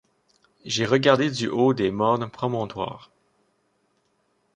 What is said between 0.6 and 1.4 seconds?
J'ai regardé